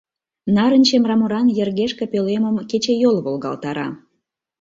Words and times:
Нарынче 0.55 0.95
мраморан 1.03 1.47
йыргешке 1.57 2.05
пӧлемым 2.11 2.55
кечыйол 2.69 3.17
волгалтара. 3.25 3.87